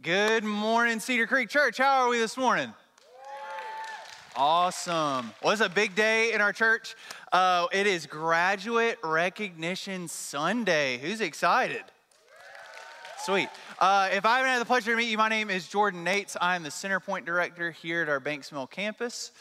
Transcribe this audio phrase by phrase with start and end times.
[0.00, 1.78] Good morning, Cedar Creek Church.
[1.78, 2.72] How are we this morning?
[4.36, 5.32] Awesome.
[5.42, 6.94] Well, it's a big day in our church.
[7.32, 10.98] Uh, it is Graduate Recognition Sunday.
[10.98, 11.82] Who's excited?
[13.24, 13.48] Sweet.
[13.80, 16.36] Uh, if I haven't had the pleasure to meet you, my name is Jordan Nates.
[16.40, 19.32] I'm the Centerpoint Director here at our Banks Mill campus.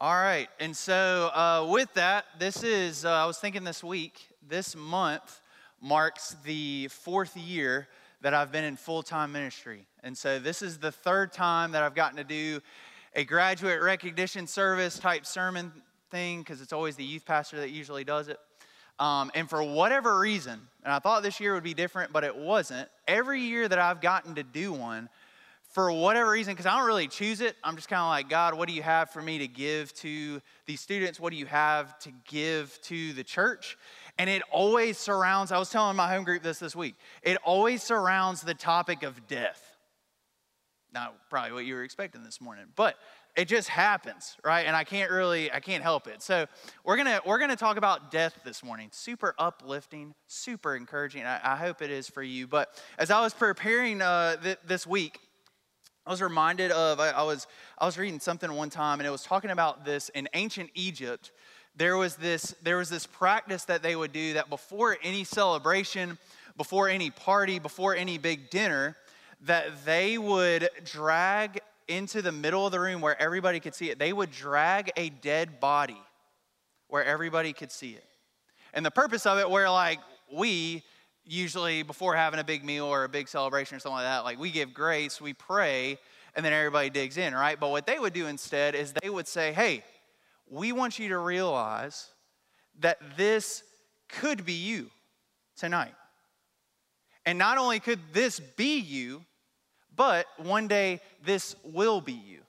[0.00, 4.28] All right, and so uh, with that, this is, uh, I was thinking this week,
[4.48, 5.40] this month
[5.82, 7.88] marks the fourth year
[8.20, 9.86] that I've been in full time ministry.
[10.02, 12.60] And so this is the third time that I've gotten to do
[13.14, 15.72] a graduate recognition service type sermon
[16.10, 18.38] thing because it's always the youth pastor that usually does it.
[18.98, 22.36] Um, and for whatever reason, and I thought this year would be different, but it
[22.36, 25.08] wasn't, every year that I've gotten to do one,
[25.70, 28.54] for whatever reason, because I don't really choose it, I'm just kind of like, God,
[28.54, 31.20] what do you have for me to give to these students?
[31.20, 33.76] What do you have to give to the church?
[34.18, 37.82] And it always surrounds, I was telling my home group this this week, it always
[37.82, 39.64] surrounds the topic of death.
[40.92, 42.96] Not probably what you were expecting this morning, but
[43.36, 44.66] it just happens, right?
[44.66, 46.22] And I can't really, I can't help it.
[46.22, 46.46] So
[46.82, 48.88] we're gonna we're gonna talk about death this morning.
[48.90, 51.24] Super uplifting, super encouraging.
[51.24, 52.48] I, I hope it is for you.
[52.48, 55.20] But as I was preparing uh, th- this week,
[56.08, 59.10] I was reminded of I, I, was I was reading something one time and it
[59.10, 61.30] was talking about this in ancient Egypt.
[61.78, 66.18] There was this there was this practice that they would do that before any celebration,
[66.56, 68.96] before any party, before any big dinner,
[69.42, 73.98] that they would drag into the middle of the room where everybody could see it.
[74.00, 76.02] They would drag a dead body
[76.88, 78.04] where everybody could see it.
[78.74, 80.00] And the purpose of it, where like
[80.32, 80.82] we
[81.24, 84.40] usually before having a big meal or a big celebration or something like that, like
[84.40, 85.96] we give grace, we pray,
[86.34, 87.58] and then everybody digs in, right?
[87.58, 89.84] But what they would do instead is they would say, hey,
[90.50, 92.08] we want you to realize
[92.80, 93.62] that this
[94.08, 94.90] could be you
[95.56, 95.94] tonight.
[97.26, 99.24] And not only could this be you,
[99.94, 102.40] but one day this will be you.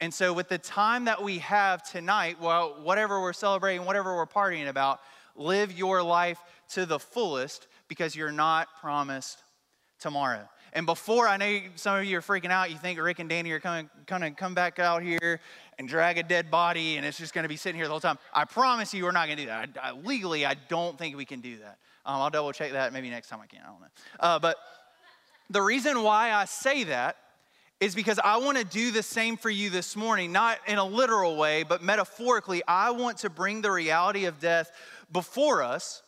[0.00, 4.26] And so, with the time that we have tonight, well, whatever we're celebrating, whatever we're
[4.26, 5.00] partying about,
[5.34, 6.38] live your life
[6.70, 9.42] to the fullest because you're not promised
[9.98, 10.48] tomorrow.
[10.72, 13.50] And before I know some of you are freaking out, you think Rick and Danny
[13.52, 15.40] are coming, to come back out here
[15.78, 18.00] and drag a dead body and it's just going to be sitting here the whole
[18.00, 18.18] time.
[18.32, 19.70] I promise you, we're not going to do that.
[19.82, 21.78] I, I, legally, I don't think we can do that.
[22.06, 23.60] Um, I'll double check that maybe next time I can.
[23.62, 23.86] I don't know.
[24.20, 24.56] Uh, but
[25.48, 27.16] the reason why I say that
[27.80, 30.84] is because I want to do the same for you this morning, not in a
[30.84, 32.62] literal way, but metaphorically.
[32.68, 34.70] I want to bring the reality of death
[35.10, 36.02] before us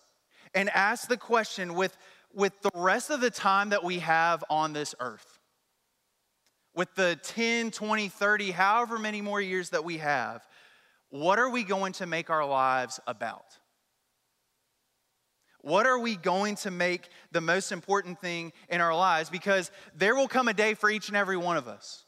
[0.55, 1.97] and ask the question with,
[2.35, 5.39] with the rest of the time that we have on this earth,
[6.75, 10.47] with the 10, 20, 30, however many more years that we have,
[11.11, 13.45] what are we going to make our lives about?
[15.61, 19.31] What are we going to make the most important thing in our lives?
[19.31, 22.05] Because there will come a day for each and every one of us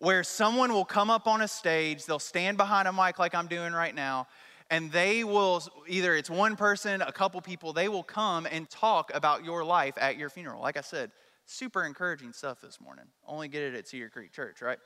[0.00, 3.46] where someone will come up on a stage, they'll stand behind a mic like I'm
[3.46, 4.26] doing right now,
[4.70, 9.10] and they will either it's one person, a couple people, they will come and talk
[9.12, 10.62] about your life at your funeral.
[10.62, 11.10] Like I said,
[11.44, 13.06] super encouraging stuff this morning.
[13.26, 14.78] Only get it at Cedar Creek Church, right?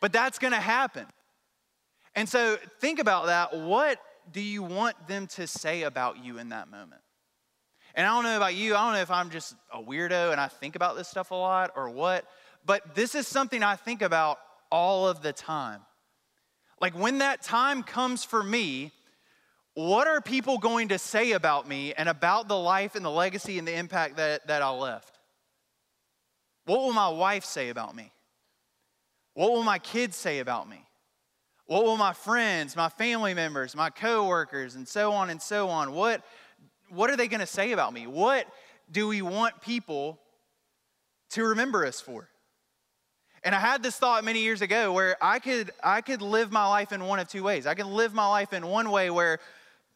[0.00, 1.06] But that's going to happen.
[2.14, 3.58] And so think about that.
[3.58, 3.98] What
[4.30, 7.02] do you want them to say about you in that moment?
[7.96, 10.40] And I don't know about you, I don't know if I'm just a weirdo and
[10.40, 12.24] I think about this stuff a lot or what,
[12.66, 14.38] but this is something I think about
[14.70, 15.80] all of the time.
[16.80, 18.90] Like when that time comes for me,
[19.74, 23.58] what are people going to say about me and about the life and the legacy
[23.58, 25.18] and the impact that, that I left?
[26.64, 28.12] What will my wife say about me?
[29.34, 30.84] What will my kids say about me?
[31.66, 35.92] What will my friends, my family members, my coworkers, and so on and so on?
[35.92, 36.22] What,
[36.90, 38.06] what are they going to say about me?
[38.06, 38.46] What
[38.90, 40.20] do we want people
[41.30, 42.28] to remember us for?
[43.42, 46.66] And I had this thought many years ago where I could I could live my
[46.66, 47.66] life in one of two ways.
[47.66, 49.38] I can live my life in one way where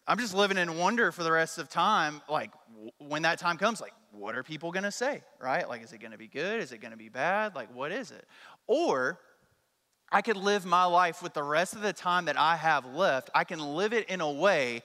[0.09, 2.23] I'm just living in wonder for the rest of time.
[2.31, 2.51] Like
[2.97, 5.69] when that time comes, like, what are people gonna say, right?
[5.69, 6.63] Like, is it gonna be good?
[6.63, 7.55] Is it gonna be bad?
[7.55, 8.25] Like, what is it?
[8.67, 9.21] Or
[10.11, 13.29] I could live my life with the rest of the time that I have left.
[13.35, 14.83] I can live it in a way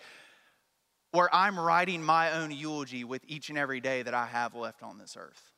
[1.11, 4.83] where I'm writing my own eulogy with each and every day that I have left
[4.83, 5.52] on this earth.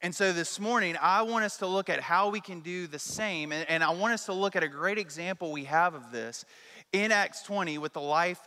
[0.00, 3.00] And so this morning, I want us to look at how we can do the
[3.00, 3.50] same.
[3.50, 6.44] And, and I want us to look at a great example we have of this
[6.92, 8.40] in Acts 20 with the life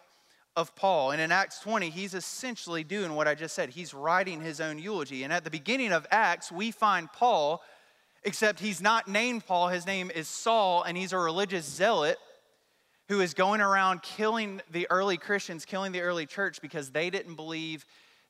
[0.55, 1.11] of Paul.
[1.11, 3.69] And in Acts 20, he's essentially doing what I just said.
[3.69, 5.23] He's writing his own eulogy.
[5.23, 7.61] And at the beginning of Acts, we find Paul,
[8.23, 9.67] except he's not named Paul.
[9.67, 12.17] His name is Saul, and he's a religious zealot
[13.09, 17.35] who is going around killing the early Christians, killing the early church because they didn't
[17.35, 17.85] believe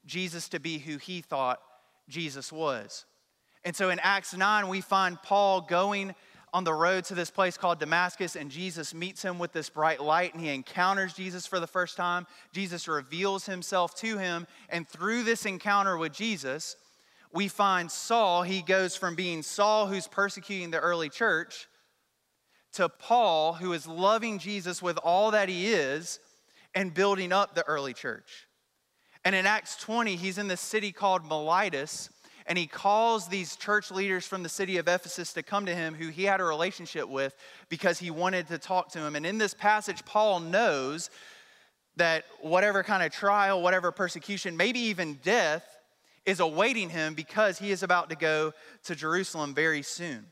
[0.07, 1.59] Jesus to be who he thought
[2.09, 3.05] Jesus was.
[3.63, 6.15] And so in Acts 9, we find Paul going
[6.53, 10.01] on the road to this place called Damascus, and Jesus meets him with this bright
[10.01, 12.27] light, and he encounters Jesus for the first time.
[12.51, 16.75] Jesus reveals himself to him, and through this encounter with Jesus,
[17.31, 18.43] we find Saul.
[18.43, 21.67] He goes from being Saul, who's persecuting the early church,
[22.73, 26.19] to Paul, who is loving Jesus with all that he is
[26.73, 28.47] and building up the early church.
[29.23, 32.09] And in Acts 20, he's in this city called Miletus,
[32.51, 35.95] and he calls these church leaders from the city of Ephesus to come to him
[35.95, 37.33] who he had a relationship with
[37.69, 39.15] because he wanted to talk to him.
[39.15, 41.09] And in this passage, Paul knows
[41.95, 45.63] that whatever kind of trial, whatever persecution, maybe even death,
[46.25, 48.51] is awaiting him because he is about to go
[48.83, 50.25] to Jerusalem very soon.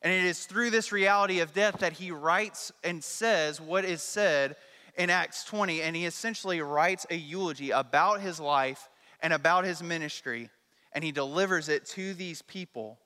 [0.00, 4.00] And it is through this reality of death that he writes and says what is
[4.00, 4.56] said
[4.96, 5.82] in Acts 20.
[5.82, 8.88] And he essentially writes a eulogy about his life
[9.20, 10.48] and about his ministry
[10.94, 12.98] and he delivers it to these people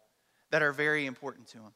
[0.51, 1.73] that are very important to him.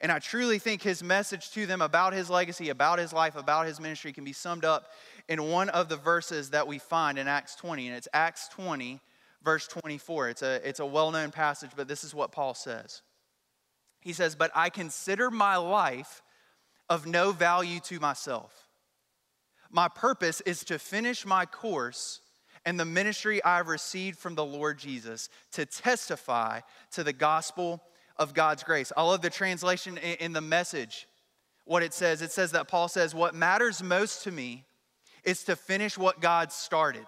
[0.00, 3.66] And I truly think his message to them about his legacy, about his life, about
[3.66, 4.90] his ministry can be summed up
[5.28, 7.88] in one of the verses that we find in Acts 20.
[7.88, 9.00] And it's Acts 20,
[9.42, 10.28] verse 24.
[10.28, 13.00] It's a, it's a well known passage, but this is what Paul says.
[14.00, 16.22] He says, But I consider my life
[16.90, 18.68] of no value to myself.
[19.70, 22.20] My purpose is to finish my course
[22.66, 26.60] and the ministry I've received from the Lord Jesus to testify
[26.90, 27.80] to the gospel
[28.16, 28.92] of God's grace.
[28.96, 31.06] I love the translation in the message,
[31.64, 32.22] what it says.
[32.22, 34.64] It says that Paul says, What matters most to me
[35.22, 37.06] is to finish what God started.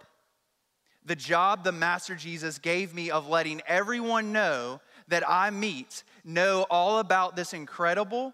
[1.04, 6.66] The job the Master Jesus gave me of letting everyone know that I meet know
[6.70, 8.32] all about this incredible,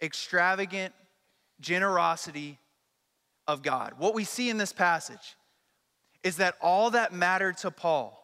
[0.00, 0.94] extravagant
[1.60, 2.58] generosity
[3.46, 3.94] of God.
[3.98, 5.36] What we see in this passage
[6.22, 8.16] is that all that mattered to Paul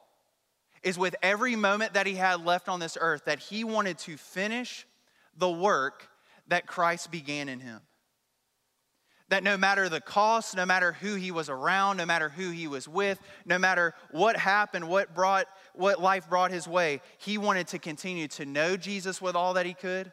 [0.82, 4.16] is with every moment that he had left on this earth, that he wanted to
[4.16, 4.86] finish
[5.36, 6.08] the work
[6.48, 7.80] that Christ began in him.
[9.28, 12.68] That no matter the cost, no matter who he was around, no matter who he
[12.68, 17.66] was with, no matter what happened, what brought what life brought his way, he wanted
[17.68, 20.12] to continue to know Jesus with all that he could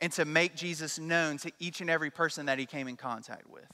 [0.00, 3.48] and to make Jesus known to each and every person that he came in contact
[3.50, 3.68] with.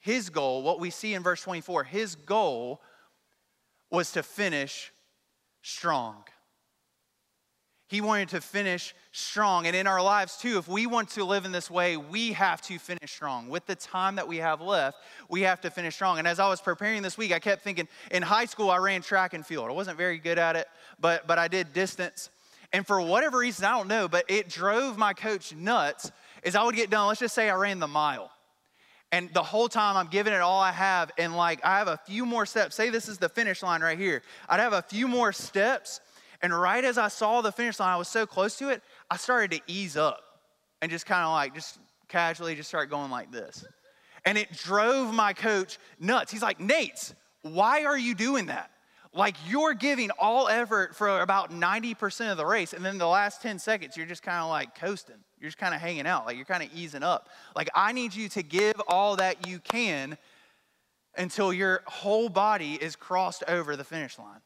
[0.00, 2.80] His goal, what we see in verse 24, his goal
[3.90, 4.92] was to finish
[5.62, 6.24] strong.
[7.88, 9.66] He wanted to finish strong.
[9.66, 12.60] And in our lives, too, if we want to live in this way, we have
[12.62, 13.48] to finish strong.
[13.48, 14.98] With the time that we have left,
[15.28, 16.18] we have to finish strong.
[16.18, 19.02] And as I was preparing this week, I kept thinking in high school, I ran
[19.02, 19.68] track and field.
[19.68, 20.66] I wasn't very good at it,
[20.98, 22.30] but, but I did distance.
[22.72, 26.10] And for whatever reason, I don't know, but it drove my coach nuts.
[26.42, 28.32] Is I would get done, let's just say I ran the mile.
[29.12, 31.98] And the whole time I'm giving it all I have, and like I have a
[32.06, 32.74] few more steps.
[32.74, 34.22] Say this is the finish line right here.
[34.48, 36.00] I'd have a few more steps,
[36.42, 39.16] and right as I saw the finish line, I was so close to it, I
[39.16, 40.20] started to ease up
[40.82, 43.64] and just kind of like just casually just start going like this.
[44.24, 46.32] And it drove my coach nuts.
[46.32, 48.70] He's like, Nate, why are you doing that?
[49.14, 53.40] Like you're giving all effort for about 90% of the race, and then the last
[53.40, 55.16] 10 seconds, you're just kind of like coasting.
[55.38, 57.28] You're just kind of hanging out, like you're kind of easing up.
[57.54, 60.16] Like, I need you to give all that you can
[61.16, 64.40] until your whole body is crossed over the finish line.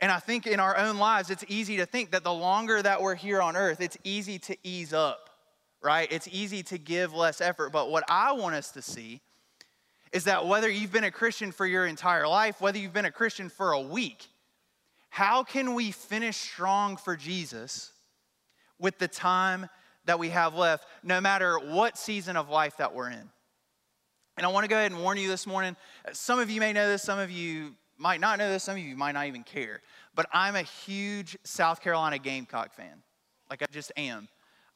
[0.00, 3.02] And I think in our own lives, it's easy to think that the longer that
[3.02, 5.30] we're here on earth, it's easy to ease up,
[5.82, 6.10] right?
[6.10, 7.70] It's easy to give less effort.
[7.70, 9.20] But what I want us to see
[10.12, 13.12] is that whether you've been a Christian for your entire life, whether you've been a
[13.12, 14.26] Christian for a week,
[15.10, 17.92] how can we finish strong for Jesus
[18.80, 19.68] with the time
[20.06, 23.30] that we have left, no matter what season of life that we're in.
[24.36, 25.76] And I want to go ahead and warn you this morning.
[26.12, 28.82] Some of you may know this, some of you might not know this, some of
[28.82, 29.82] you might not even care.
[30.14, 33.02] But I'm a huge South Carolina Gamecock fan.
[33.50, 34.28] Like I just am.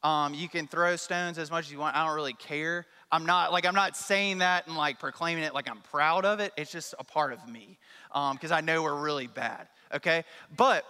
[0.03, 1.95] Um, you can throw stones as much as you want.
[1.95, 2.85] I don't really care.
[3.11, 6.39] I'm not like I'm not saying that and like proclaiming it like I'm proud of
[6.39, 6.53] it.
[6.57, 7.79] It's just a part of me
[8.13, 9.67] because um, I know we're really bad.
[9.95, 10.23] Okay,
[10.55, 10.85] but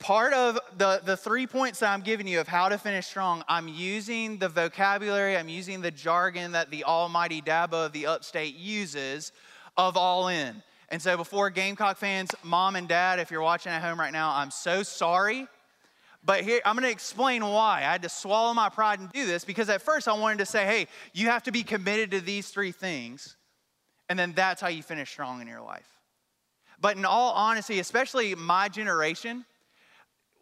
[0.00, 3.42] part of the, the three points that I'm giving you of how to finish strong,
[3.48, 8.54] I'm using the vocabulary, I'm using the jargon that the almighty Dabo of the upstate
[8.54, 9.32] uses
[9.76, 10.62] of all in.
[10.90, 14.32] And so, before Gamecock fans, mom and dad, if you're watching at home right now,
[14.34, 15.46] I'm so sorry.
[16.24, 17.78] But here, I'm gonna explain why.
[17.78, 20.46] I had to swallow my pride and do this because at first I wanted to
[20.46, 23.36] say, hey, you have to be committed to these three things,
[24.08, 25.88] and then that's how you finish strong in your life.
[26.80, 29.44] But in all honesty, especially my generation,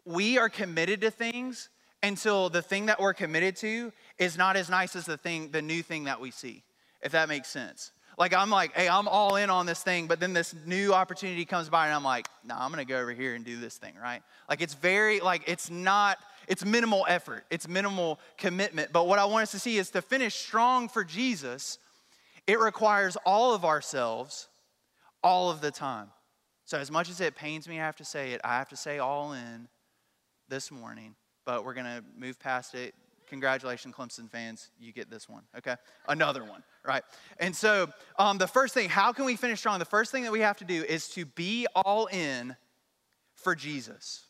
[0.07, 1.69] we are committed to things
[2.01, 5.61] until the thing that we're committed to is not as nice as the thing, the
[5.61, 6.63] new thing that we see,
[7.01, 7.91] if that makes sense.
[8.17, 11.45] Like I'm like, hey, I'm all in on this thing, but then this new opportunity
[11.45, 13.77] comes by and I'm like, no, nah, I'm gonna go over here and do this
[13.77, 14.21] thing, right?
[14.49, 18.93] Like it's very, like it's not, it's minimal effort, it's minimal commitment.
[18.93, 21.79] But what I want us to see is to finish strong for Jesus,
[22.47, 24.47] it requires all of ourselves
[25.21, 26.07] all of the time.
[26.65, 28.77] So as much as it pains me I have to say it, I have to
[28.77, 29.67] say all in
[30.49, 32.93] this morning, but we're gonna move past it
[33.27, 34.69] Congratulations, Clemson fans.
[34.79, 35.75] You get this one, okay?
[36.07, 37.03] Another one, right?
[37.39, 39.79] And so, um, the first thing, how can we finish strong?
[39.79, 42.55] The first thing that we have to do is to be all in
[43.35, 44.23] for Jesus.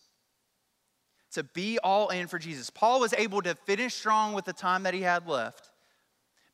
[1.34, 2.70] To be all in for Jesus.
[2.70, 5.70] Paul was able to finish strong with the time that he had left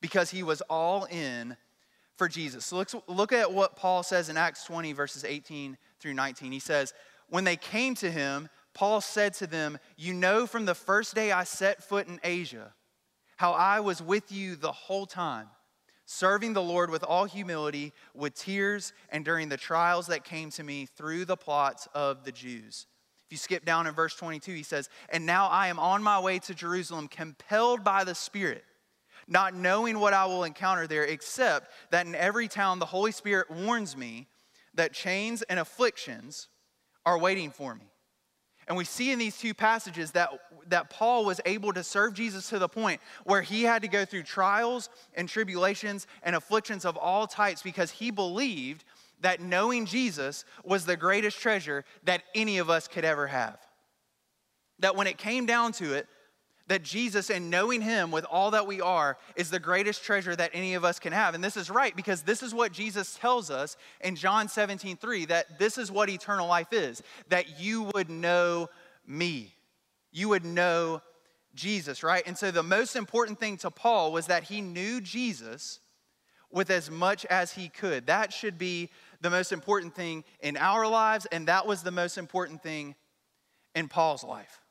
[0.02, 1.56] because he was all in
[2.18, 2.66] for Jesus.
[2.66, 6.52] So, let's look at what Paul says in Acts 20, verses 18 through 19.
[6.52, 6.94] He says,
[7.30, 11.32] When they came to him, Paul said to them, You know from the first day
[11.32, 12.74] I set foot in Asia,
[13.38, 15.48] how I was with you the whole time,
[16.06, 20.64] serving the Lord with all humility, with tears, and during the trials that came to
[20.64, 22.88] me through the plots of the Jews.
[23.28, 26.20] If you skip down in verse 22, he says, And now I am on my
[26.20, 28.64] way to Jerusalem, compelled by the Spirit,
[29.28, 33.50] not knowing what I will encounter there, except that in every town the Holy Spirit
[33.52, 34.28] warns me
[34.74, 36.50] that chains and afflictions
[37.06, 37.93] are waiting for me.
[38.68, 40.30] And we see in these two passages that,
[40.68, 44.06] that Paul was able to serve Jesus to the point where he had to go
[44.06, 48.84] through trials and tribulations and afflictions of all types because he believed
[49.22, 53.58] that knowing Jesus was the greatest treasure that any of us could ever have.
[54.80, 56.08] That when it came down to it,
[56.68, 60.52] that Jesus and knowing Him with all that we are is the greatest treasure that
[60.54, 61.36] any of us can have.
[61.36, 65.26] And this is right because this is what Jesus tells us in John 17, 3,
[65.26, 68.70] that this is what eternal life is that you would know
[69.06, 69.54] me.
[70.12, 71.02] You would know
[71.54, 72.24] Jesus, right?
[72.26, 75.80] And so the most important thing to Paul was that he knew Jesus
[76.50, 78.08] with as much as he could.
[78.08, 78.90] That should be
[79.22, 82.96] the most important thing in our lives, and that was the most important thing
[83.76, 84.63] in Paul's life.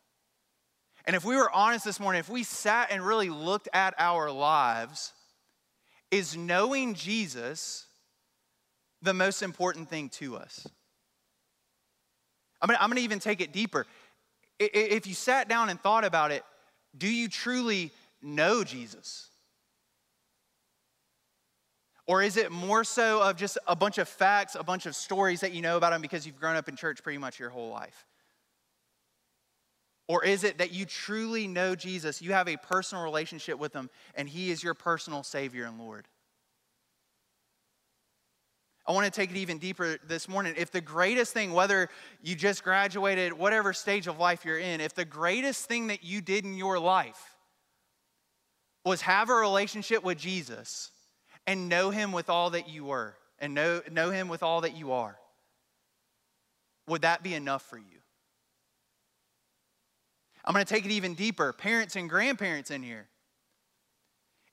[1.04, 4.30] And if we were honest this morning, if we sat and really looked at our
[4.30, 5.12] lives,
[6.10, 7.86] is knowing Jesus
[9.00, 10.66] the most important thing to us?
[12.60, 13.86] I'm gonna, I'm gonna even take it deeper.
[14.60, 16.44] If you sat down and thought about it,
[16.96, 17.90] do you truly
[18.22, 19.28] know Jesus?
[22.06, 25.40] Or is it more so of just a bunch of facts, a bunch of stories
[25.40, 27.70] that you know about him because you've grown up in church pretty much your whole
[27.70, 28.06] life?
[30.12, 33.88] Or is it that you truly know Jesus, you have a personal relationship with him,
[34.14, 36.06] and he is your personal Savior and Lord?
[38.86, 40.52] I want to take it even deeper this morning.
[40.58, 41.88] If the greatest thing, whether
[42.20, 46.20] you just graduated, whatever stage of life you're in, if the greatest thing that you
[46.20, 47.34] did in your life
[48.84, 50.90] was have a relationship with Jesus
[51.46, 54.76] and know him with all that you were and know, know him with all that
[54.76, 55.16] you are,
[56.86, 58.01] would that be enough for you?
[60.44, 61.52] I'm going to take it even deeper.
[61.52, 63.08] Parents and grandparents in here.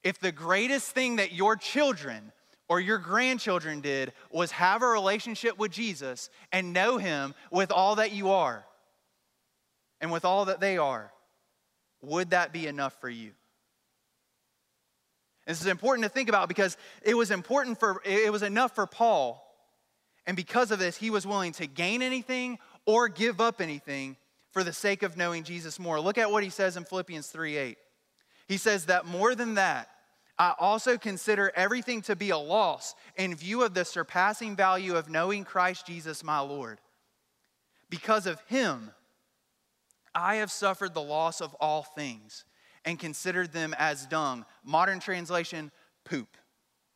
[0.03, 2.31] If the greatest thing that your children
[2.67, 7.95] or your grandchildren did was have a relationship with Jesus and know him with all
[7.95, 8.63] that you are
[9.99, 11.11] and with all that they are,
[12.01, 13.31] would that be enough for you?
[15.47, 18.85] This is important to think about because it was important for it was enough for
[18.85, 19.43] Paul.
[20.27, 24.15] And because of this, he was willing to gain anything or give up anything
[24.51, 25.99] for the sake of knowing Jesus more.
[25.99, 27.77] Look at what he says in Philippians 3 8.
[28.47, 29.89] He says that more than that,
[30.37, 35.09] I also consider everything to be a loss in view of the surpassing value of
[35.09, 36.79] knowing Christ Jesus my Lord.
[37.89, 38.91] Because of him,
[40.15, 42.45] I have suffered the loss of all things
[42.85, 44.45] and considered them as dung.
[44.63, 45.71] Modern translation,
[46.05, 46.37] poop.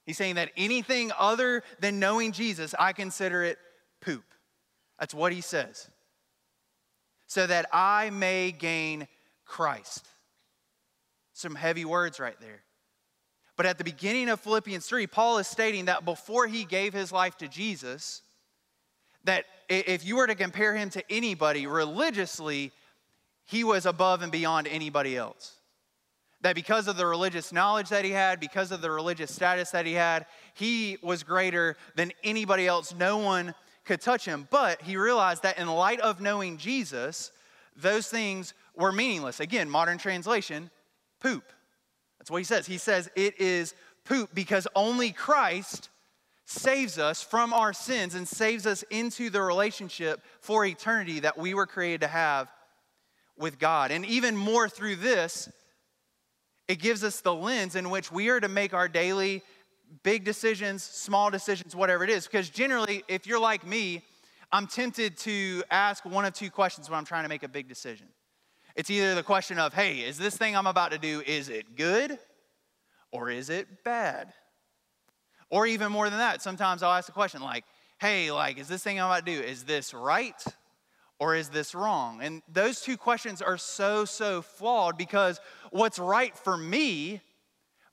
[0.06, 3.58] He's saying that anything other than knowing Jesus, I consider it
[4.02, 4.24] poop.
[5.00, 5.90] That's what he says
[7.34, 9.08] so that I may gain
[9.44, 10.06] Christ.
[11.34, 12.62] Some heavy words right there.
[13.58, 17.12] But at the beginning of Philippians 3, Paul is stating that before he gave his
[17.12, 18.22] life to Jesus,
[19.24, 22.72] that if you were to compare him to anybody religiously,
[23.46, 25.56] he was above and beyond anybody else.
[26.42, 29.88] That because of the religious knowledge that he had, because of the religious status that
[29.88, 32.94] he had, he was greater than anybody else.
[32.94, 34.48] No one could touch him.
[34.50, 37.32] But he realized that in light of knowing Jesus,
[37.76, 39.40] those things were meaningless.
[39.40, 40.70] Again, modern translation,
[41.20, 41.44] poop.
[42.20, 42.66] That's what he says.
[42.66, 43.74] He says it is
[44.06, 45.90] poop because only Christ
[46.46, 51.54] saves us from our sins and saves us into the relationship for eternity that we
[51.54, 52.52] were created to have
[53.38, 53.92] with God.
[53.92, 55.50] And even more through this,
[56.68, 59.42] it gives us the lens in which we are to make our daily
[60.02, 62.26] big decisions, small decisions, whatever it is.
[62.26, 64.02] Because generally, if you're like me,
[64.52, 67.68] I'm tempted to ask one of two questions when I'm trying to make a big
[67.68, 68.08] decision.
[68.76, 71.76] It's either the question of, hey, is this thing I'm about to do, is it
[71.76, 72.18] good
[73.12, 74.34] or is it bad?
[75.50, 77.66] Or even more than that, sometimes I'll ask the question like,
[78.00, 80.44] hey, like, is this thing I'm about to do, is this right
[81.20, 82.22] or is this wrong?
[82.22, 87.22] And those two questions are so, so flawed because what's right for me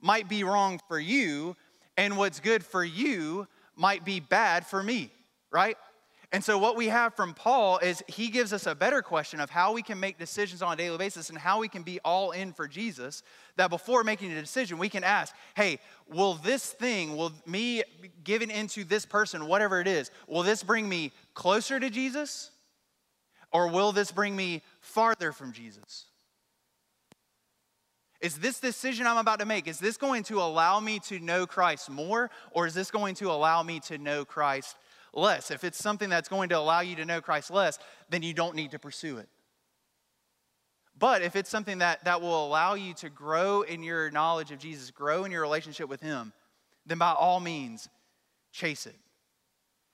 [0.00, 1.56] might be wrong for you,
[2.00, 5.10] and what's good for you might be bad for me,
[5.50, 5.76] right?
[6.32, 9.50] And so, what we have from Paul is he gives us a better question of
[9.50, 12.30] how we can make decisions on a daily basis and how we can be all
[12.30, 13.22] in for Jesus.
[13.56, 15.78] That before making a decision, we can ask, hey,
[16.08, 17.82] will this thing, will me
[18.24, 22.50] giving into this person, whatever it is, will this bring me closer to Jesus?
[23.52, 26.06] Or will this bring me farther from Jesus?
[28.20, 31.46] Is this decision I'm about to make, is this going to allow me to know
[31.46, 34.76] Christ more, or is this going to allow me to know Christ
[35.12, 35.50] less.
[35.50, 38.54] If it's something that's going to allow you to know Christ less, then you don't
[38.54, 39.28] need to pursue it.
[40.98, 44.58] But if it's something that, that will allow you to grow in your knowledge of
[44.58, 46.32] Jesus, grow in your relationship with Him,
[46.84, 47.88] then by all means,
[48.52, 48.96] chase it.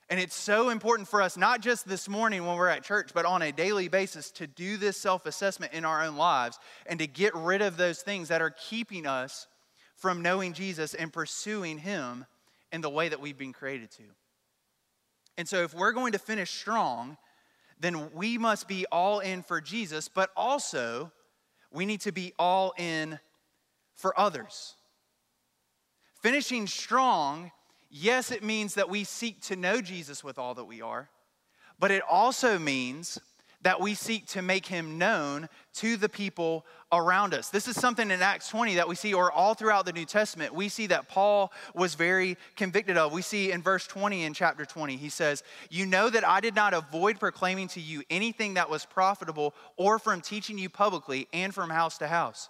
[0.08, 3.26] And it's so important for us, not just this morning when we're at church, but
[3.26, 7.08] on a daily basis, to do this self assessment in our own lives and to
[7.08, 9.48] get rid of those things that are keeping us
[9.96, 12.24] from knowing Jesus and pursuing Him
[12.70, 14.02] in the way that we've been created to.
[15.36, 17.16] And so, if we're going to finish strong,
[17.80, 21.10] then we must be all in for Jesus, but also
[21.72, 23.18] we need to be all in
[23.94, 24.74] for others.
[26.22, 27.50] Finishing strong,
[27.96, 31.08] yes, it means that we seek to know Jesus with all that we are,
[31.78, 33.18] but it also means
[33.62, 37.48] that we seek to make him known to the people around us.
[37.48, 40.54] This is something in Acts 20 that we see, or all throughout the New Testament,
[40.54, 43.12] we see that Paul was very convicted of.
[43.12, 46.54] We see in verse 20 in chapter 20, he says, You know that I did
[46.54, 51.52] not avoid proclaiming to you anything that was profitable or from teaching you publicly and
[51.52, 52.48] from house to house.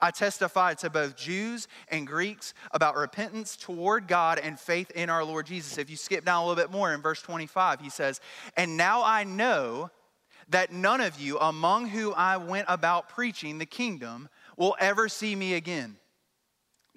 [0.00, 5.24] I testified to both Jews and Greeks about repentance toward God and faith in our
[5.24, 5.78] Lord Jesus.
[5.78, 8.20] If you skip down a little bit more in verse 25, he says,
[8.56, 9.90] And now I know
[10.48, 15.34] that none of you among who I went about preaching the kingdom will ever see
[15.34, 15.96] me again.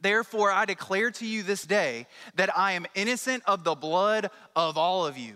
[0.02, 4.78] Therefore, I declare to you this day that I am innocent of the blood of
[4.78, 5.36] all of you.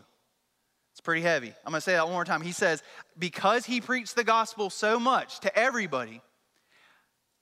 [0.92, 1.54] It's pretty heavy.
[1.64, 2.42] I'm going to say that one more time.
[2.42, 2.82] He says,
[3.18, 6.22] Because he preached the gospel so much to everybody,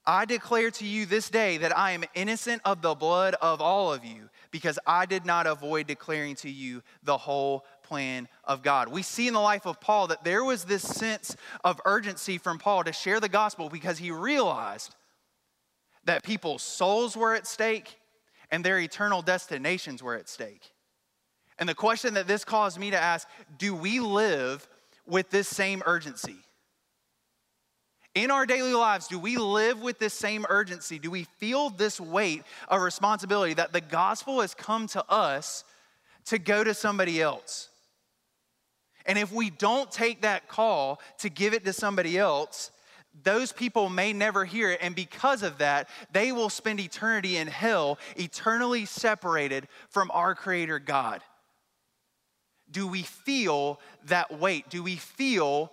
[0.07, 3.91] I declare to you this day that I am innocent of the blood of all
[3.91, 8.87] of you, because I did not avoid declaring to you the whole plan of God.
[8.89, 12.59] We see in the life of Paul that there was this sense of urgency from
[12.59, 14.95] Paul to share the gospel because he realized
[16.05, 17.97] that people's souls were at stake
[18.51, 20.71] and their eternal destinations were at stake.
[21.57, 24.67] And the question that this caused me to ask do we live
[25.07, 26.44] with this same urgency?
[28.15, 30.97] In our daily lives, do we live with this same urgency?
[30.99, 35.65] Do we feel this weight of responsibility that the gospel has come to us
[36.27, 37.67] to go to somebody else?
[39.05, 42.71] And if we don't take that call to give it to somebody else,
[43.23, 44.79] those people may never hear it.
[44.81, 50.79] And because of that, they will spend eternity in hell, eternally separated from our Creator
[50.79, 51.21] God.
[52.71, 54.69] Do we feel that weight?
[54.69, 55.71] Do we feel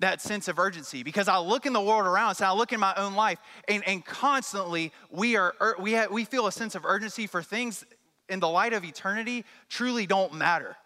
[0.00, 1.02] that sense of urgency?
[1.02, 3.38] Because I look in the world around us and I look in my own life,
[3.68, 7.42] and, and constantly we, are, er, we, have, we feel a sense of urgency for
[7.42, 7.84] things
[8.28, 10.76] in the light of eternity truly don't matter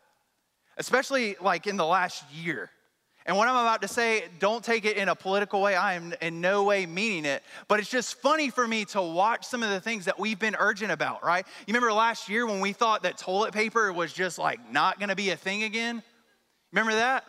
[0.77, 2.71] especially like in the last year.
[3.25, 5.77] And what I'm about to say, don't take it in a political way.
[5.77, 7.45] I am in no way meaning it.
[7.69, 10.57] But it's just funny for me to watch some of the things that we've been
[10.59, 11.47] urgent about, right?
[11.61, 15.15] You remember last year when we thought that toilet paper was just like not gonna
[15.15, 16.03] be a thing again?
[16.73, 17.25] Remember that?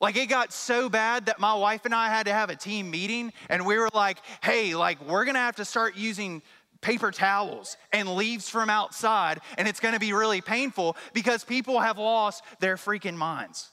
[0.00, 2.90] Like it got so bad that my wife and I had to have a team
[2.90, 6.42] meeting and we were like, hey, like we're gonna have to start using
[6.80, 11.98] paper towels and leaves from outside, and it's gonna be really painful because people have
[11.98, 13.70] lost their freaking minds,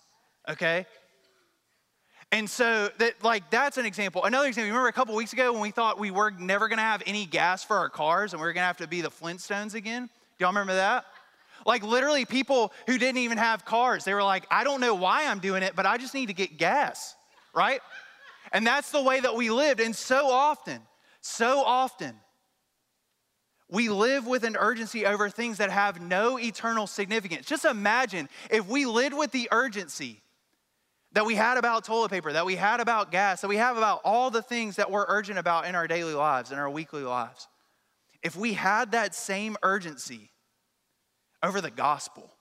[0.49, 0.85] okay?
[2.31, 4.23] And so that like that's an example.
[4.23, 7.03] Another example, remember a couple weeks ago when we thought we were never gonna have
[7.05, 10.09] any gas for our cars and we were gonna have to be the Flintstones again?
[10.39, 11.05] Do y'all remember that?
[11.65, 15.27] Like literally people who didn't even have cars, they were like, I don't know why
[15.27, 17.15] I'm doing it, but I just need to get gas,
[17.53, 17.81] right?
[18.51, 19.79] And that's the way that we lived.
[19.79, 20.81] And so often,
[21.21, 22.15] so often,
[23.69, 27.47] we live with an urgency over things that have no eternal significance.
[27.47, 30.21] Just imagine if we lived with the urgency
[31.13, 34.01] that we had about toilet paper, that we had about gas, that we have about
[34.03, 37.47] all the things that we're urgent about in our daily lives, in our weekly lives.
[38.21, 40.29] if we had that same urgency
[41.43, 42.31] over the gospel,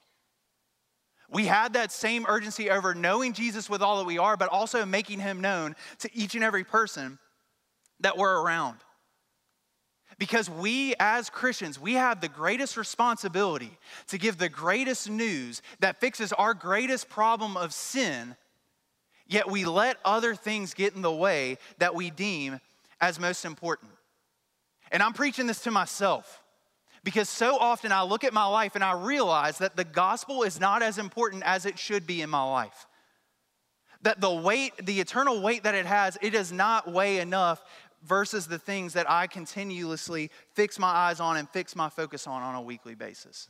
[1.29, 4.85] we had that same urgency over knowing Jesus with all that we are, but also
[4.85, 7.17] making him known to each and every person
[8.01, 8.77] that we're around.
[10.19, 13.71] Because we, as Christians, we have the greatest responsibility
[14.07, 18.35] to give the greatest news that fixes our greatest problem of sin,
[19.25, 22.59] yet we let other things get in the way that we deem
[23.01, 23.91] as most important.
[24.91, 26.42] And I'm preaching this to myself
[27.03, 30.59] because so often I look at my life and I realize that the gospel is
[30.59, 32.87] not as important as it should be in my life.
[34.03, 37.63] That the weight, the eternal weight that it has, it does not weigh enough
[38.03, 42.41] versus the things that I continuously fix my eyes on and fix my focus on
[42.41, 43.49] on a weekly basis.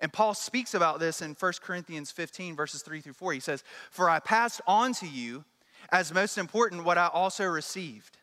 [0.00, 3.32] And Paul speaks about this in 1 Corinthians 15, verses 3 through 4.
[3.32, 5.44] He says, For I passed on to you
[5.90, 8.18] as most important what I also received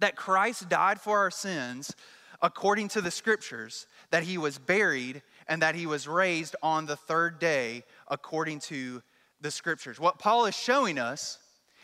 [0.00, 1.94] that Christ died for our sins
[2.42, 6.96] according to the scriptures, that he was buried, and that he was raised on the
[6.96, 9.02] third day according to
[9.40, 9.98] the scriptures.
[9.98, 11.38] What Paul is showing us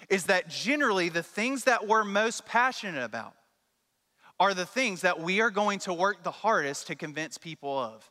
[0.09, 3.35] is that generally the things that we're most passionate about
[4.39, 8.11] are the things that we are going to work the hardest to convince people of.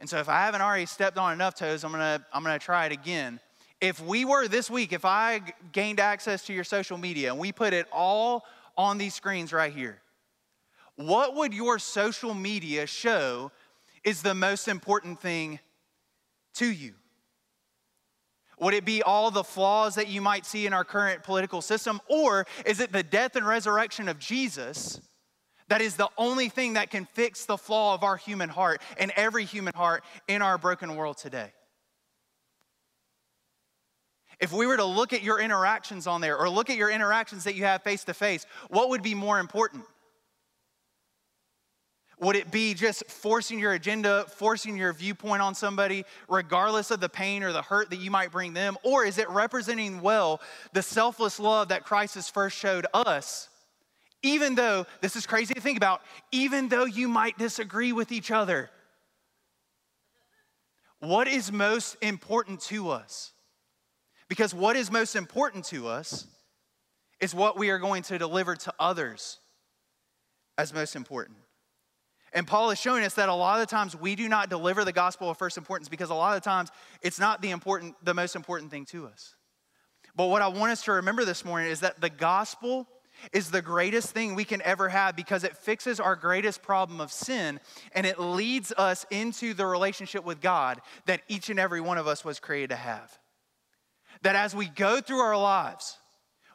[0.00, 2.86] And so if I haven't already stepped on enough toes, I'm gonna, I'm gonna try
[2.86, 3.40] it again.
[3.80, 5.40] If we were this week, if I
[5.72, 8.44] gained access to your social media and we put it all
[8.76, 10.00] on these screens right here,
[10.96, 13.50] what would your social media show
[14.04, 15.58] is the most important thing
[16.54, 16.94] to you?
[18.60, 22.00] Would it be all the flaws that you might see in our current political system?
[22.08, 25.00] Or is it the death and resurrection of Jesus
[25.68, 29.12] that is the only thing that can fix the flaw of our human heart and
[29.16, 31.52] every human heart in our broken world today?
[34.40, 37.44] If we were to look at your interactions on there or look at your interactions
[37.44, 39.84] that you have face to face, what would be more important?
[42.20, 47.08] Would it be just forcing your agenda, forcing your viewpoint on somebody, regardless of the
[47.08, 48.78] pain or the hurt that you might bring them?
[48.82, 50.40] Or is it representing well
[50.72, 53.48] the selfless love that Christ has first showed us?
[54.22, 56.00] Even though, this is crazy to think about,
[56.32, 58.70] even though you might disagree with each other,
[61.00, 63.33] what is most important to us?
[64.28, 66.26] Because what is most important to us
[67.20, 69.38] is what we are going to deliver to others
[70.58, 71.38] as most important.
[72.32, 74.92] And Paul is showing us that a lot of times we do not deliver the
[74.92, 78.34] gospel of first importance because a lot of times it's not the important the most
[78.34, 79.36] important thing to us.
[80.16, 82.88] But what I want us to remember this morning is that the gospel
[83.32, 87.12] is the greatest thing we can ever have because it fixes our greatest problem of
[87.12, 87.60] sin
[87.92, 92.08] and it leads us into the relationship with God that each and every one of
[92.08, 93.16] us was created to have.
[94.24, 95.98] That as we go through our lives,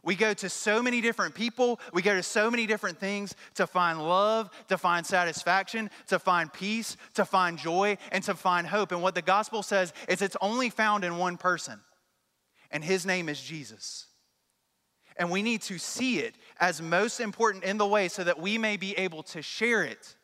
[0.03, 3.67] we go to so many different people, we go to so many different things to
[3.67, 8.91] find love, to find satisfaction, to find peace, to find joy, and to find hope.
[8.91, 11.79] And what the gospel says is it's only found in one person,
[12.71, 14.07] and his name is Jesus.
[15.17, 18.57] And we need to see it as most important in the way so that we
[18.57, 20.15] may be able to share it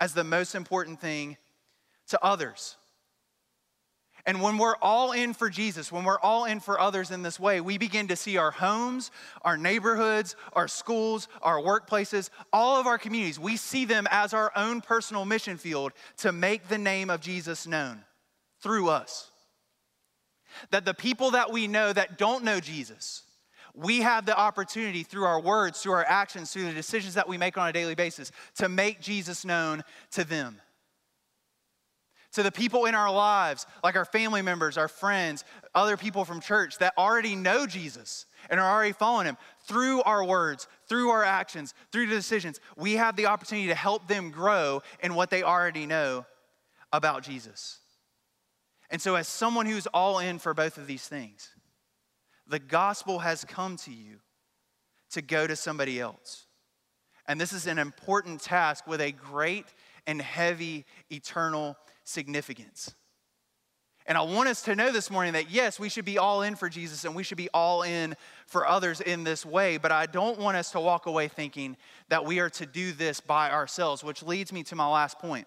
[0.00, 1.36] as the most important thing
[2.08, 2.76] to others.
[4.26, 7.40] And when we're all in for Jesus, when we're all in for others in this
[7.40, 9.10] way, we begin to see our homes,
[9.42, 14.52] our neighborhoods, our schools, our workplaces, all of our communities, we see them as our
[14.56, 18.04] own personal mission field to make the name of Jesus known
[18.60, 19.30] through us.
[20.70, 23.22] That the people that we know that don't know Jesus,
[23.74, 27.38] we have the opportunity through our words, through our actions, through the decisions that we
[27.38, 30.60] make on a daily basis to make Jesus known to them
[32.32, 36.40] to the people in our lives, like our family members, our friends, other people from
[36.40, 41.24] church that already know Jesus and are already following him through our words, through our
[41.24, 42.60] actions, through the decisions.
[42.76, 46.24] We have the opportunity to help them grow in what they already know
[46.92, 47.78] about Jesus.
[48.90, 51.50] And so, as someone who's all in for both of these things,
[52.46, 54.16] the gospel has come to you
[55.10, 56.46] to go to somebody else.
[57.26, 59.66] And this is an important task with a great
[60.06, 61.76] and heavy eternal
[62.10, 62.94] significance.
[64.06, 66.56] And I want us to know this morning that yes, we should be all in
[66.56, 70.06] for Jesus and we should be all in for others in this way, but I
[70.06, 71.76] don't want us to walk away thinking
[72.08, 75.46] that we are to do this by ourselves, which leads me to my last point.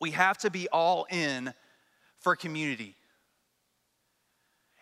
[0.00, 1.54] We have to be all in
[2.18, 2.96] for community.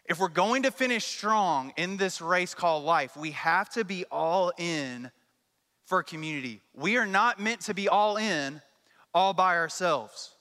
[0.07, 4.05] If we're going to finish strong in this race called life, we have to be
[4.11, 5.11] all in
[5.85, 6.61] for community.
[6.75, 8.61] We are not meant to be all in
[9.15, 10.34] all by ourselves.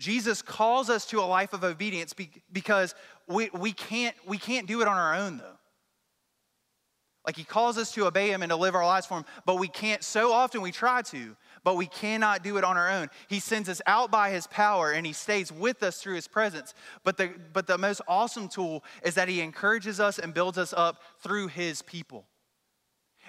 [0.00, 2.14] Jesus calls us to a life of obedience
[2.52, 2.94] because
[3.28, 5.58] we, we, can't, we can't do it on our own, though.
[7.26, 9.56] Like he calls us to obey him and to live our lives for him, but
[9.56, 13.08] we can't, so often we try to, but we cannot do it on our own.
[13.28, 16.72] He sends us out by his power and he stays with us through his presence.
[17.04, 20.72] But the, but the most awesome tool is that he encourages us and builds us
[20.74, 22.24] up through his people.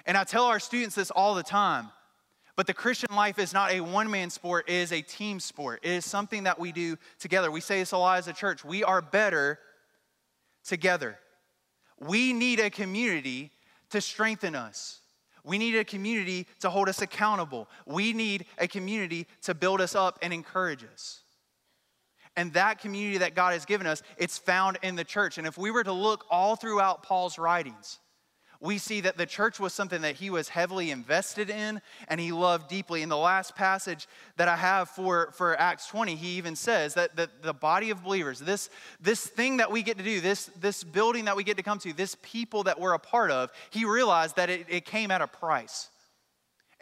[0.06, 1.90] And I tell our students this all the time.
[2.54, 5.80] But the Christian life is not a one man sport, it is a team sport.
[5.82, 7.50] It is something that we do together.
[7.50, 8.64] We say this a lot as a church.
[8.64, 9.58] We are better
[10.64, 11.18] together.
[11.98, 13.52] We need a community
[13.90, 15.00] to strengthen us.
[15.44, 17.68] We need a community to hold us accountable.
[17.86, 21.20] We need a community to build us up and encourage us.
[22.36, 25.38] And that community that God has given us, it's found in the church.
[25.38, 27.98] And if we were to look all throughout Paul's writings,
[28.62, 32.30] we see that the church was something that he was heavily invested in and he
[32.30, 33.02] loved deeply.
[33.02, 37.16] In the last passage that I have for, for Acts 20, he even says that,
[37.16, 38.70] the body of believers, this,
[39.00, 41.78] this thing that we get to do, this, this building that we get to come
[41.80, 45.20] to, this people that we're a part of, he realized that it, it came at
[45.20, 45.90] a price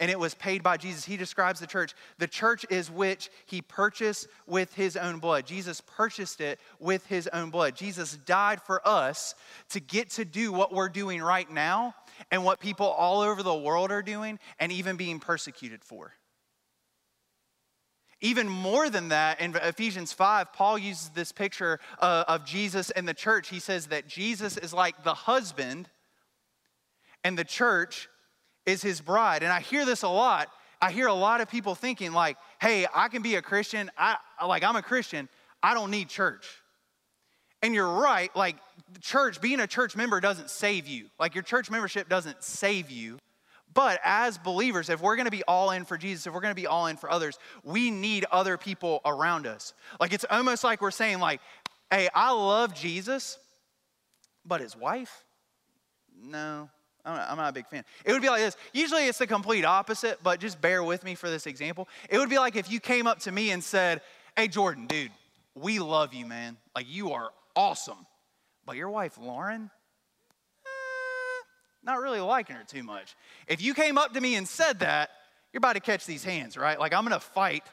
[0.01, 1.05] and it was paid by Jesus.
[1.05, 1.93] He describes the church.
[2.17, 5.45] The church is which he purchased with his own blood.
[5.45, 7.75] Jesus purchased it with his own blood.
[7.75, 9.35] Jesus died for us
[9.69, 11.93] to get to do what we're doing right now
[12.31, 16.13] and what people all over the world are doing and even being persecuted for.
[18.21, 23.07] Even more than that, in Ephesians 5, Paul uses this picture uh, of Jesus and
[23.07, 23.49] the church.
[23.49, 25.89] He says that Jesus is like the husband,
[27.23, 28.09] and the church
[28.65, 29.43] is his bride.
[29.43, 30.49] And I hear this a lot.
[30.81, 33.91] I hear a lot of people thinking like, "Hey, I can be a Christian.
[33.97, 35.29] I like I'm a Christian.
[35.61, 36.47] I don't need church."
[37.63, 38.55] And you're right, like
[39.01, 41.09] church, being a church member doesn't save you.
[41.19, 43.19] Like your church membership doesn't save you.
[43.73, 46.67] But as believers, if we're gonna be all in for Jesus, if we're gonna be
[46.67, 49.73] all in for others, we need other people around us.
[49.99, 51.39] Like it's almost like we're saying, like,
[51.91, 53.37] hey, I love Jesus,
[54.43, 55.23] but his wife?
[56.19, 56.69] No,
[57.05, 57.83] I'm not, I'm not, a big fan.
[58.05, 58.55] It would be like this.
[58.73, 61.87] Usually it's the complete opposite, but just bear with me for this example.
[62.09, 64.01] It would be like if you came up to me and said,
[64.35, 65.11] Hey, Jordan, dude,
[65.55, 66.57] we love you, man.
[66.75, 68.05] Like, you are awesome.
[68.65, 69.69] But your wife, Lauren,
[70.65, 71.43] eh,
[71.83, 73.15] not really liking her too much.
[73.47, 75.09] If you came up to me and said that,
[75.51, 76.79] you're about to catch these hands, right?
[76.79, 77.63] Like, I'm gonna fight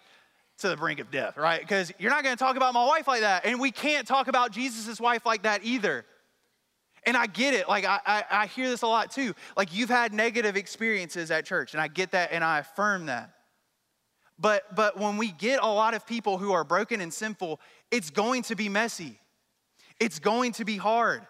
[0.58, 1.60] to the brink of death, right?
[1.60, 3.44] Because you're not gonna talk about my wife like that.
[3.44, 6.04] And we can't talk about Jesus' wife like that either.
[7.04, 7.68] And I get it.
[7.68, 9.34] Like, I, I, I, hear this a lot too.
[9.56, 13.32] Like, you've had negative experiences at church, and I get that and I affirm that.
[14.38, 18.10] But, but when we get a lot of people who are broken and sinful, it's
[18.10, 19.18] going to be messy.
[19.98, 21.26] It's going to be hard.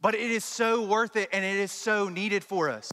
[0.00, 2.90] But it is so worth it and it is so needed for us.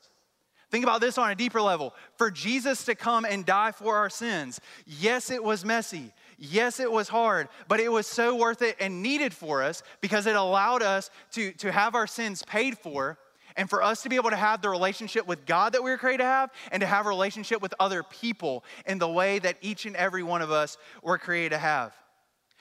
[0.70, 1.96] Think about this on a deeper level.
[2.18, 6.12] For Jesus to come and die for our sins, yes, it was messy.
[6.38, 10.28] Yes, it was hard, but it was so worth it and needed for us because
[10.28, 13.18] it allowed us to, to have our sins paid for
[13.56, 15.98] and for us to be able to have the relationship with God that we were
[15.98, 19.58] created to have and to have a relationship with other people in the way that
[19.62, 21.96] each and every one of us were created to have.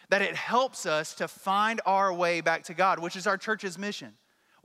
[0.08, 3.76] That it helps us to find our way back to God, which is our church's
[3.76, 4.14] mission.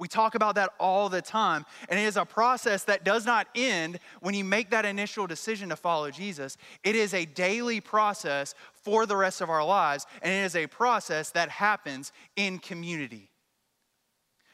[0.01, 1.63] We talk about that all the time.
[1.87, 5.69] And it is a process that does not end when you make that initial decision
[5.69, 6.57] to follow Jesus.
[6.83, 10.67] It is a daily process for the rest of our lives, and it is a
[10.67, 13.29] process that happens in community.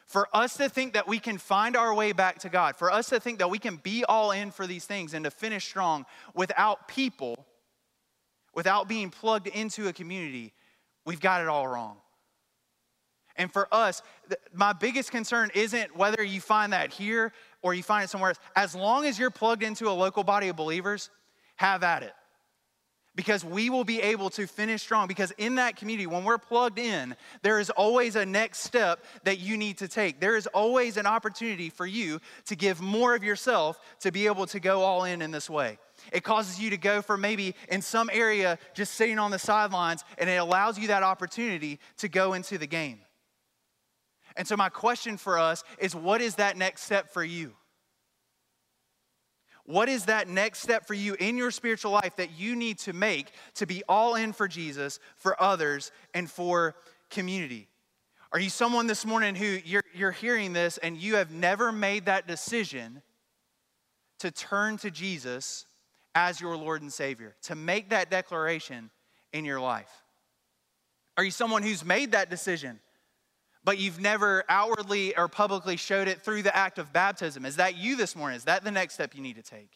[0.06, 3.10] For us to think that we can find our way back to God, for us
[3.10, 6.06] to think that we can be all in for these things and to finish strong
[6.34, 7.46] without people,
[8.54, 10.54] without being plugged into a community,
[11.04, 11.98] we've got it all wrong.
[13.36, 14.02] And for us,
[14.52, 18.40] my biggest concern isn't whether you find that here or you find it somewhere else.
[18.56, 21.10] As long as you're plugged into a local body of believers,
[21.56, 22.14] have at it.
[23.18, 25.08] Because we will be able to finish strong.
[25.08, 29.40] Because in that community, when we're plugged in, there is always a next step that
[29.40, 30.20] you need to take.
[30.20, 34.46] There is always an opportunity for you to give more of yourself to be able
[34.46, 35.78] to go all in in this way.
[36.12, 40.04] It causes you to go for maybe in some area just sitting on the sidelines,
[40.16, 43.00] and it allows you that opportunity to go into the game.
[44.36, 47.54] And so, my question for us is what is that next step for you?
[49.68, 52.94] What is that next step for you in your spiritual life that you need to
[52.94, 56.74] make to be all in for Jesus, for others, and for
[57.10, 57.68] community?
[58.32, 62.06] Are you someone this morning who you're, you're hearing this and you have never made
[62.06, 63.02] that decision
[64.20, 65.66] to turn to Jesus
[66.14, 68.88] as your Lord and Savior, to make that declaration
[69.34, 69.90] in your life?
[71.18, 72.80] Are you someone who's made that decision
[73.68, 77.44] but you've never outwardly or publicly showed it through the act of baptism.
[77.44, 78.38] Is that you this morning?
[78.38, 79.68] Is that the next step you need to take?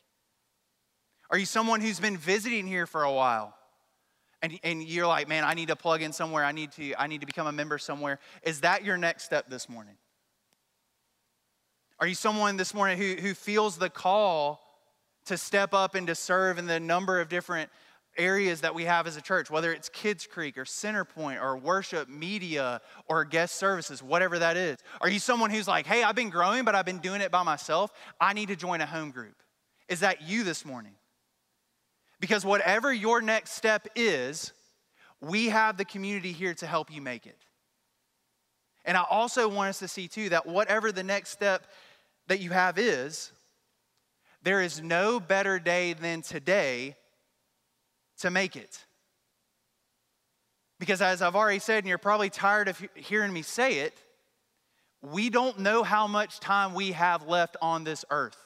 [1.28, 3.54] Are you someone who's been visiting here for a while?
[4.40, 6.42] And, and you're like, man, I need to plug in somewhere.
[6.42, 8.18] I need to, I need to become a member somewhere.
[8.42, 9.96] Is that your next step this morning?
[12.00, 14.62] Are you someone this morning who, who feels the call
[15.26, 17.68] to step up and to serve in the number of different
[18.18, 22.08] areas that we have as a church, whether it's Kids Creek or Centerpoint or worship,
[22.08, 24.78] media, or guest services, whatever that is?
[25.00, 27.42] Are you someone who's like, hey, I've been growing, but I've been doing it by
[27.42, 27.92] myself?
[28.20, 29.34] I need to join a home group.
[29.88, 30.94] Is that you this morning?
[32.20, 34.52] Because whatever your next step is,
[35.20, 37.38] we have the community here to help you make it.
[38.84, 41.66] And I also want us to see, too, that whatever the next step
[42.28, 43.32] that you have is,
[44.42, 46.96] there is no better day than today
[48.22, 48.84] to make it.
[50.80, 53.96] Because as I've already said, and you're probably tired of hearing me say it,
[55.00, 58.38] we don't know how much time we have left on this earth.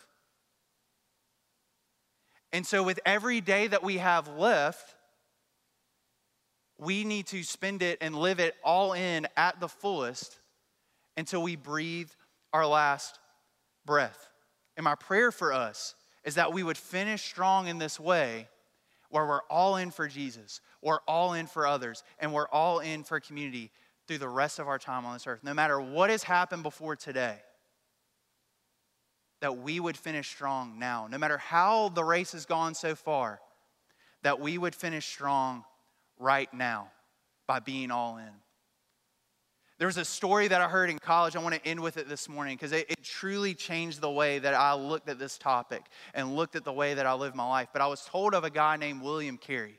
[2.52, 4.94] And so, with every day that we have left,
[6.78, 10.38] we need to spend it and live it all in at the fullest
[11.16, 12.10] until we breathe
[12.52, 13.18] our last
[13.84, 14.30] breath.
[14.76, 18.48] And my prayer for us is that we would finish strong in this way
[19.10, 23.04] where we're all in for Jesus, we're all in for others, and we're all in
[23.04, 23.70] for community
[24.06, 25.42] through the rest of our time on this earth.
[25.42, 27.36] No matter what has happened before today,
[29.40, 31.08] that we would finish strong now.
[31.10, 33.40] No matter how the race has gone so far,
[34.22, 35.64] that we would finish strong
[36.18, 36.90] right now
[37.46, 38.30] by being all in.
[39.78, 41.36] There was a story that I heard in college.
[41.36, 44.38] I want to end with it this morning because it, it, truly changed the way
[44.38, 45.82] that I looked at this topic
[46.14, 47.68] and looked at the way that I live my life.
[47.74, 49.78] But I was told of a guy named William Carey.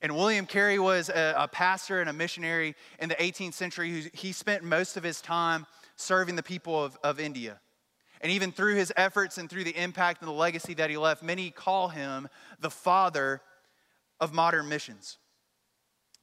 [0.00, 3.90] And William Carey was a, a pastor and a missionary in the 18th century.
[3.90, 7.60] Who, he spent most of his time serving the people of, of India.
[8.20, 11.22] And even through his efforts and through the impact and the legacy that he left,
[11.22, 12.28] many call him
[12.60, 13.42] the father
[14.20, 15.18] of modern missions.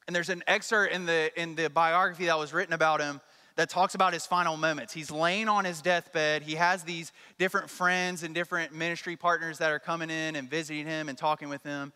[0.08, 3.22] And there's an excerpt in the, in the biography that was written about him
[3.58, 4.94] that talks about his final moments.
[4.94, 6.44] He's laying on his deathbed.
[6.44, 10.86] He has these different friends and different ministry partners that are coming in and visiting
[10.86, 11.92] him and talking with him.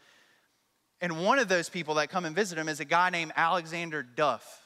[0.99, 4.03] And one of those people that come and visit him is a guy named Alexander
[4.03, 4.59] Duff.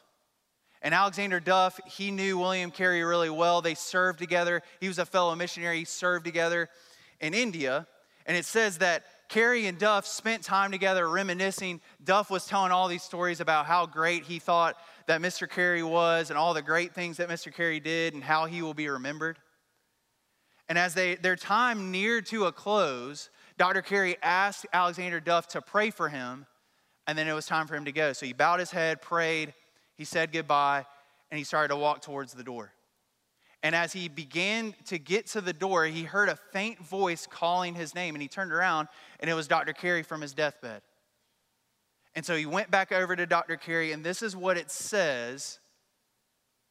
[0.82, 3.62] And Alexander Duff, he knew William Carey really well.
[3.62, 4.62] They served together.
[4.80, 5.80] He was a fellow missionary.
[5.80, 6.70] He served together
[7.20, 7.88] in India.
[8.26, 11.82] And it says that Carey and Duff spent time together reminiscing.
[12.04, 14.76] Duff was telling all these stories about how great he thought
[15.08, 15.50] that Mr.
[15.50, 17.54] Carey was and all the great things that Mr.
[17.54, 19.38] Carey did and how he will be remembered.
[20.68, 23.82] And as they, their time neared to a close, Dr.
[23.82, 26.46] Carey asked Alexander Duff to pray for him,
[27.08, 28.14] and then it was time for him to go.
[28.14, 29.54] So he bowed his head, prayed,
[29.98, 30.86] he said goodbye,
[31.30, 32.72] and he started to walk towards the door.
[33.66, 37.74] And as he began to get to the door, he heard a faint voice calling
[37.74, 38.14] his name.
[38.14, 39.74] And he turned around, and it was Dr.
[39.74, 40.84] Carey from his deathbed.
[42.14, 43.58] And so he went back over to Dr.
[43.58, 45.58] Carey, and this is what it says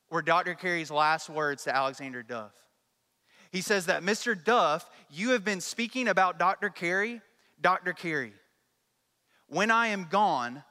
[0.08, 0.54] were Dr.
[0.54, 2.52] Carey's last words to Alexander Duff.
[3.50, 4.40] He says that, Mr.
[4.40, 6.68] Duff, you have been speaking about Dr.
[6.68, 7.20] Carey.
[7.60, 7.92] Dr.
[7.92, 8.34] Carey,
[9.48, 10.62] when I am gone,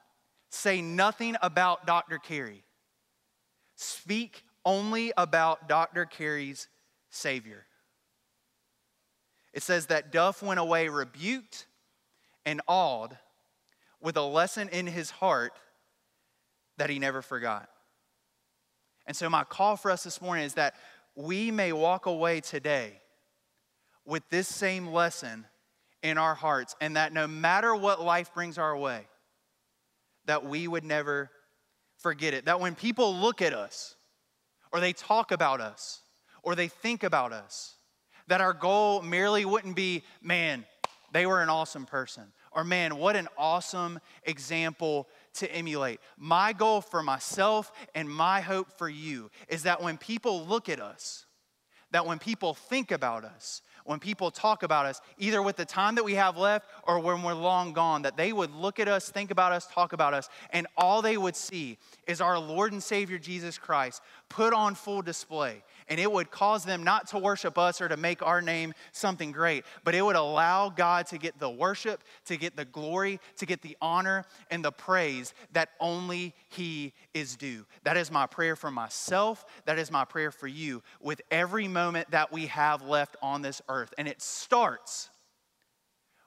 [0.50, 2.18] say nothing about Dr.
[2.18, 2.64] Carey.
[3.76, 6.06] Speak only about Dr.
[6.06, 6.68] Carey's
[7.10, 7.66] Savior.
[9.54, 11.68] It says that Duff went away rebuked
[12.46, 13.18] and awed
[14.02, 15.54] with a lesson in his heart
[16.78, 17.70] that he never forgot.
[19.06, 20.76] And so, my call for us this morning is that
[21.16, 23.02] we may walk away today
[24.06, 25.46] with this same lesson
[26.02, 29.08] in our hearts, and that no matter what life brings our way,
[30.26, 31.30] that we would never
[31.98, 32.46] forget it.
[32.46, 33.96] That when people look at us,
[34.74, 36.02] or they talk about us,
[36.42, 37.76] or they think about us.
[38.28, 40.66] That our goal merely wouldn't be, man,
[41.12, 46.00] they were an awesome person, or man, what an awesome example to emulate.
[46.18, 50.80] My goal for myself and my hope for you is that when people look at
[50.82, 51.26] us,
[51.92, 55.96] that when people think about us, when people talk about us, either with the time
[55.96, 59.10] that we have left or when we're long gone, that they would look at us,
[59.10, 62.82] think about us, talk about us, and all they would see is our Lord and
[62.82, 64.02] Savior Jesus Christ
[64.34, 67.98] put on full display and it would cause them not to worship us or to
[67.98, 72.36] make our name something great, but it would allow God to get the worship, to
[72.36, 77.68] get the glory, to get the honor and the praise that only He is due.
[77.84, 79.46] That is my prayer for myself.
[79.66, 83.62] That is my prayer for you with every moment that we have left on this
[83.70, 83.94] earth.
[84.00, 85.10] And it starts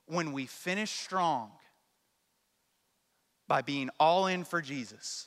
[0.07, 1.51] when we finish strong
[3.49, 5.27] by being all in for Jesus,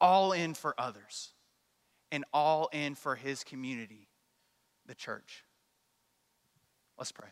[0.00, 1.32] all in for others
[2.12, 4.08] and all in for his community,
[4.86, 5.44] the church.
[6.98, 7.28] Let's pray.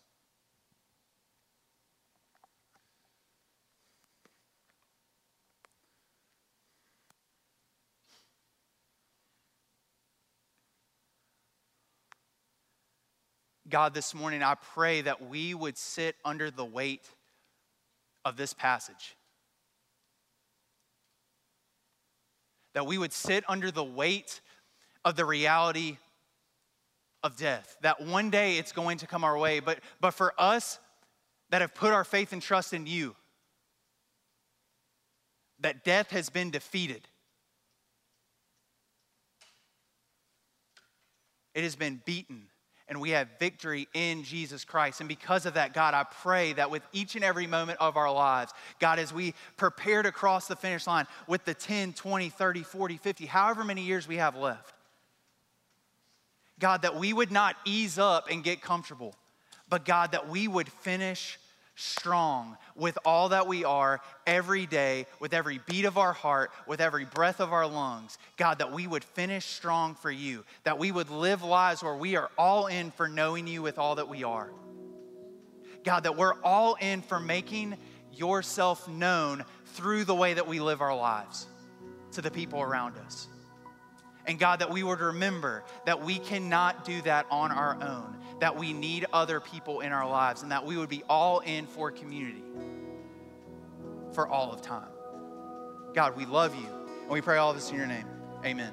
[13.69, 17.09] God, this morning, I pray that we would sit under the weight
[18.25, 19.17] of this passage.
[22.75, 24.41] That we would sit under the weight
[25.05, 25.99] of the reality
[27.23, 27.77] of death.
[27.83, 29.61] That one day it's going to come our way.
[29.61, 30.79] But, but for us
[31.51, 33.17] that have put our faith and trust in you,
[35.61, 37.09] that death has been defeated.
[41.55, 42.49] It has been beaten
[42.89, 45.01] and we have victory in Jesus Christ.
[45.01, 48.13] And because of that, God, I pray that with each and every moment of our
[48.13, 52.63] lives, God, as we prepare to cross the finish line with the 10, 20, 30,
[52.63, 54.75] 40, 50, however many years we have left,
[56.59, 59.15] God, that we would not ease up and get comfortable,
[59.69, 61.39] but God, that we would finish
[61.75, 66.81] strong with all that we are every day, with every beat of our heart, with
[66.81, 68.19] every breath of our lungs.
[68.37, 72.17] God, that we would finish strong for you, that we would live lives where we
[72.17, 74.51] are all in for knowing you with all that we are.
[75.85, 77.77] God, that we're all in for making
[78.13, 81.47] yourself known through the way that we live our lives
[82.13, 83.29] to the people around us.
[84.27, 88.57] And God, that we would remember that we cannot do that on our own, that
[88.57, 91.91] we need other people in our lives, and that we would be all in for
[91.91, 92.43] community
[94.13, 94.89] for all of time.
[95.95, 96.69] God, we love you,
[97.03, 98.07] and we pray all this in your name.
[98.45, 98.73] Amen.